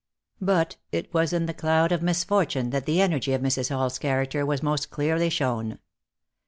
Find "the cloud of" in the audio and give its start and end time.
1.45-2.01